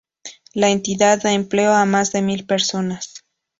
La 0.55 0.69
entidad 0.71 1.21
da 1.21 1.31
empleo 1.31 1.73
a 1.73 1.85
más 1.85 2.11
de 2.11 2.23
mil 2.23 2.47
personas. 2.47 3.23